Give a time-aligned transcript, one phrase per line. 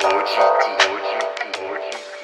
[0.00, 0.86] 国际地理。
[1.58, 2.15] 国际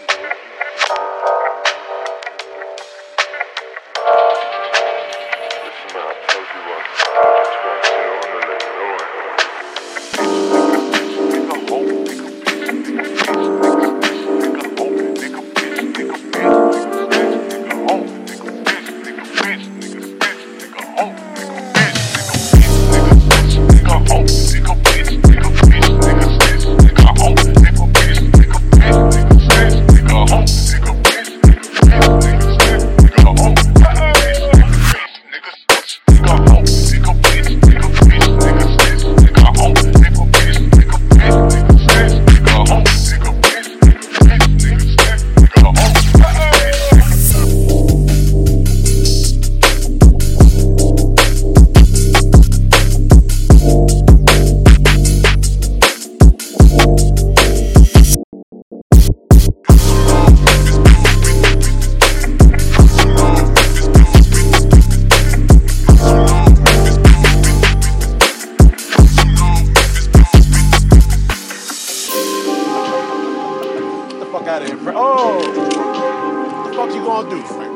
[74.43, 74.99] fuck out of here, Frank.
[74.99, 77.73] Oh, what the fuck you gonna do, Frank?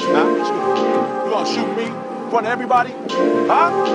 [0.00, 1.24] Huh?
[1.24, 2.92] You gonna shoot me in front of everybody?
[3.48, 3.94] Huh?